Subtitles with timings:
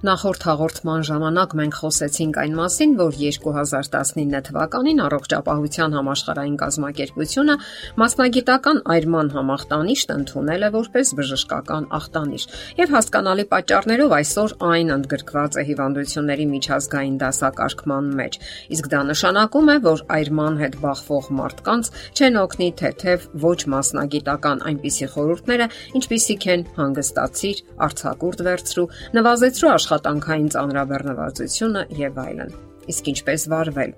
[0.00, 7.56] Նախորդ հաղորդման ժամանակ մենք խոսեցինք այն մասին, որ 2019 թվականին առողջապահության համաշխարհային կազմակերպությունը
[8.00, 12.46] մասնագիտական այրման համախտանիշն ընդունել է որպես բժշկական ախտանիշ,
[12.80, 18.40] եւ հասկանալի պատճառներով այսօր այն ընդգրկված է հիվանդությունների միջազգային դասակարգման մեջ։
[18.80, 25.12] Իսկ դա նշանակում է, որ այրման հետ բախվող մարդկանց չեն օգնի թեթև ոչ մասնագիտական այնպիսի
[25.12, 25.70] խորհուրդները,
[26.00, 28.88] ինչպիսիք են հանգստացիր, արցակուրտ վերցրու,
[29.20, 32.52] նվազեցրու աշխատանքային ծանրաբեռնվածությունը եւ այլն։
[32.92, 33.94] Իսկ ինչպես վարվել։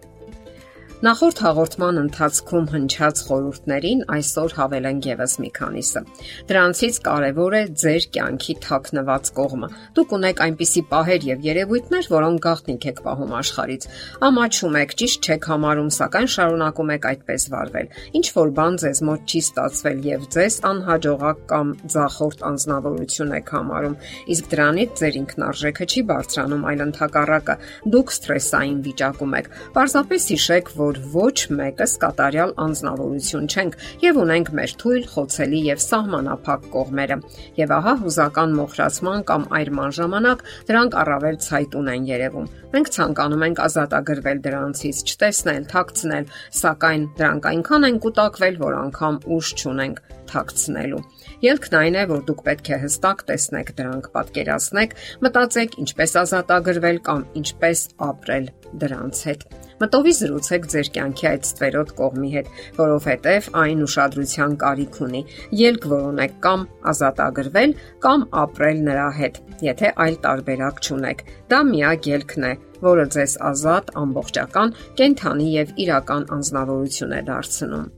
[1.02, 6.02] Նախորդ հաղորդման ընթացքում հնչած խորհուրդներին այսօր հավելենք եւս մի քանիսը։
[6.46, 12.86] Դրանցից կարևոր է ձեր կյանքի թաքնված կողմը։ Դուք ունեք այնպիսի պահեր եւ երևույթներ, որոնք գաղտնիք
[12.92, 13.86] եք պահում աշխարից։
[14.30, 17.90] Ամաչում եք, ճիշտ չեք համարում, սակայն շարունակում եք այդպես վարվել։
[18.22, 23.98] Ինչ որ բան ձեզ մոտ չի ստացվել եւ ձեզ անհաջողակ կամ ձախորդ անznավորություն եք համարում,
[24.36, 27.58] իսկ դրանից ձեր ինքնարժեքը չի բարձրանում, այլ ընդհակառակը
[27.96, 34.50] դուք սթրեսային վիճակում եք։ Պարզապես հիշեք, որ որ ոչ մեկս կատարյալ անznավորություն չենք եւ ունենք
[34.58, 37.16] մեր թույլ, խոցելի եւ սահմանափակ կողմերը։
[37.60, 43.62] Եվ ահա հուզական մոխրացման կամ այրման ժամանակ դրանք առավել ցայտուն են երևում։ Մենք ցանկանում ենք
[43.68, 46.28] ազատագրվել դրանցից, չտեսնել, թաքցնել,
[46.60, 51.02] սակայն դրանք այնքան են կուտակվել, որ անգամ ուժ չունենք թաքցնելու։
[51.42, 57.24] Ելքն այն է, որ դուք պետք է հստակ տեսնեք դրանք, պատկերացնեք, մտածեք ինչպես ազատագրվել կամ
[57.42, 58.48] ինչպես ապրել
[58.82, 59.46] դրանց հետ։
[59.82, 65.22] Մտովի զրուցեք ձեր կյանքի այդ ստվերոտ կողմի հետ, որովհետև այն ուշադրության կարիք ունի։
[65.58, 66.60] Ելք որոնեք կամ
[66.92, 67.72] ազատագրվել
[68.04, 72.52] կամ ապրել նրա հետ, եթե այլ տարբերակ չունեք։ Դա միակ ելքն է,
[72.86, 77.90] որը ձեզ ազատ, ամբողջական, կենթանի եւ իրական անznավորություն է դարձնում։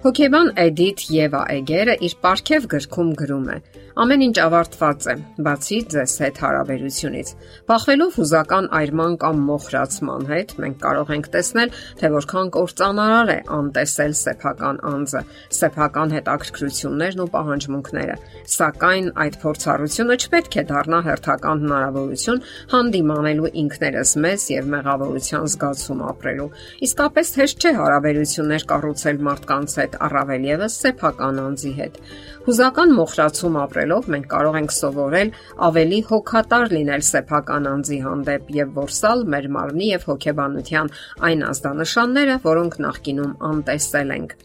[0.00, 3.56] Հոկեբան Էդիթ Եվա Էգերը իր Պարքև գրքում գրում է.
[4.00, 7.30] Ամեն ինչ ավարտված է, բացի ձեզ հետ հարաբերությունից։
[7.68, 14.14] Բախվելով հուզական այրման կամ մոխրացման հետ, մենք կարող ենք տեսնել, թե որքան կործանարար է անտեսել
[14.20, 15.22] սեփական անձը,
[15.58, 18.16] սեփական հետաքրքրություններն ու պահանջմունքները։
[18.56, 26.48] Սակայն այդ փորձառությունը չպետք է դառնա հերթական հնարավորություն հանդիմանելու ինքներս մեզ եւ մեղավորության զգացում ապրելու։
[26.88, 32.02] Իսկապես հեշտ չէ հարաբերություններ կառուցել մարդկանց հետ, առավել եւս սեփական անձի հետ։
[32.40, 33.56] Հուզական մոխրացում
[33.90, 35.30] ապրելով մենք կարող ենք սովորել
[35.66, 40.92] ավելի հոգատար լինել սեփական անձի հանդեպ եւ որսալ մեր մարմնի եւ հոգեբանության
[41.26, 44.36] այն ազդանշանները, որոնք նախկինում անտեսել ենք։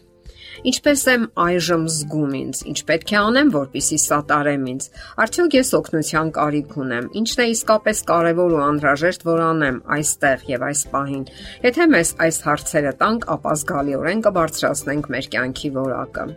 [0.66, 4.88] Ինչպես եմ այժմ զգում ինձ, ինչ պետք է անեմ, որպիսի սատարեմ ինձ։
[5.22, 10.66] Արդյոք ես օգնության կարիք ունեմ։ Ինչն է իսկապես կարևոր ու անհրաժեշտ, որ անեմ այստեղ եւ
[10.72, 11.24] այս պահին։
[11.68, 16.28] Եթե մեզ այս հարցերը տանք, ապա զգալիորեն կբարձրացնենք մեր կյանքի որակը։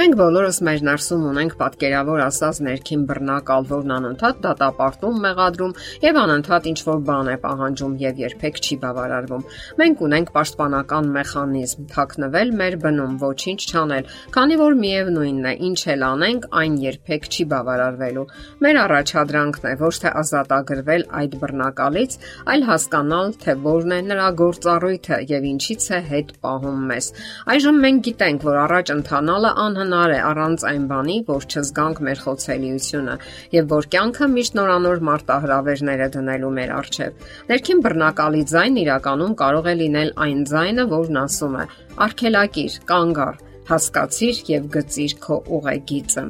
[0.00, 6.68] Մենք բոլորս մեր ներսում ունենք պատկերավոր ասած ներքին բռնակալ, որն անընդհատ դատապարտում, մեղադրում եւ անընդհատ
[6.70, 9.44] ինչ որ բան է պահանջում եւ երբեք չի բավարարվում։
[9.80, 14.08] Մենք ունենք պաշտպանական մեխանիզմ՝ թաքնվել մեր բնում, ոչինչ չանել,
[14.40, 18.26] քանի որ միևնույնն է, ինչ էլ անենք, այն երբեք չի բավարարվելու։
[18.64, 22.18] Մեր առաջադրանքն է ոչ թե ազատագրվել այդ բռնակալից,
[22.56, 27.12] այլ հասկանալ, թե որն է նրա գործառույթը եւ ինչից է հետ պահում մեզ։
[27.50, 32.20] Այժմ մենք գիտենք, որ առաջ ընթանալը անհնար անհնար է առանց այն բանի, որ չզգանք մեր
[32.24, 33.14] խոցելիությունը
[33.54, 39.70] եւ որ կյանքը միշտ նորանոր մարտահրավերներ է դնելու մեր առջև։ Ներքին բռնակալի ձայն իրականում կարող
[39.70, 41.64] է լինել այն ձայնը, որն ասում է.
[42.06, 46.24] «Արքելակիր, կանգ առ, հասկացիր եւ գծիր քո ուղեգիծը»։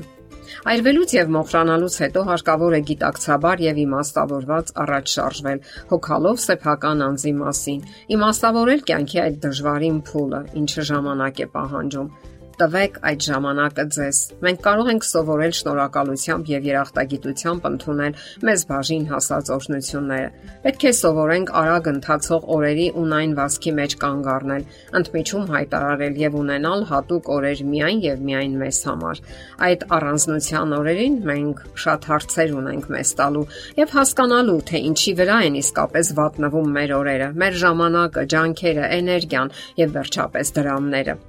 [0.70, 5.62] Այրվելուց եւ մոխրանալուց հետո հարկավոր է գիտակցաբար եւ իմաստավորված առաջ շարժվել,
[5.92, 7.86] հոգալով սեփական անձի մասին,
[8.18, 12.12] իմաստավորել կյանքի այդ դժվարին փուլը, ինչը ժամանակ է պահանջում
[12.60, 19.50] տվեք այդ ժամանակը ձեզ։ Մենք կարող ենք սովորել շնորհակալությամբ եւ երախտագիտությամբ ընդունել մեզ բաժին հասած
[19.56, 20.28] օրհնությունները։
[20.66, 24.66] Պետք է սովորենք արագ ընթացող օրերի ունայն վասկի մեջ կանգ առնել,
[25.00, 29.22] ընդմիջում հայտարարել եւ ունենալ հատուկ օրեր միայն եւ միայն մեզ համար։
[29.70, 33.46] Այդ առանձնության օրերին մենք շատ հարցեր ունենք մեզ տալու
[33.80, 39.98] եւ հասկանալու, թե ինչի վրա են իսկապես վատնվում մեր օրերը, մեր ժամանակը, ջանքերը, էներգիան եւ
[40.00, 41.20] վերջապես դրամները։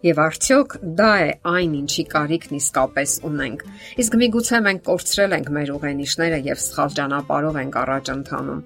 [0.00, 3.64] Եվ արդյոք դա է այն, ինչի կարիքն իսկապես ունենք։
[4.00, 8.62] Իսկ միգուցե մենք կորցրել ենք մեր ուղենիշները եւ սխալ ճանապարհով ենք առաջ ընթանում։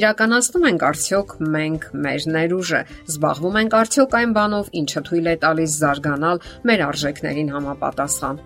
[0.00, 2.80] Իրականացնում ենք արդյոք մենք մեր ներուժը,
[3.12, 6.42] զբաղվում ենք արդյոք այն բանով, ինչը թույլ է տալիս զարգանալ
[6.72, 8.42] մեր արժեքներին համապատասխան։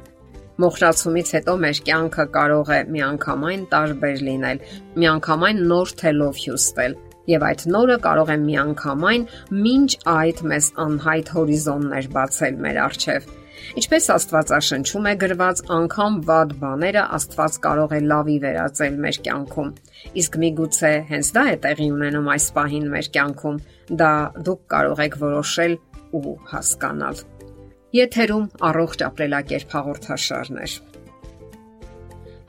[0.67, 4.62] Մոխրացումից հետո մեր կյանքը կարող է միանգամայն տարբեր լինել,
[5.02, 9.26] միանգամայն նոր թելով հյուսվել Եվ այդ նորը կարող է միանգամայն
[9.67, 13.28] մինչ այդ մեզ անհայտ հորիզոններ բացել մեր առջև։
[13.81, 19.73] Ինչպես Աստվածաշնչում է գրված, անգամ վատ բաները Աստված կարող է լավի վերածել մեր կյանքում։
[20.23, 23.62] Իսկ միգուցե հենց դա է տեղի ունենում այս պահին մեր կյանքում։
[24.02, 24.12] Դա
[24.49, 25.78] դուք կարող եք որոշել
[26.20, 27.25] ու հասկանալ։
[27.96, 30.70] Եթերում առողջ ապրելակերպ հաղորդաշարն է։